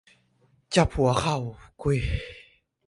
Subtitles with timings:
[0.75, 1.37] จับหัวเข่า
[1.81, 2.03] พูด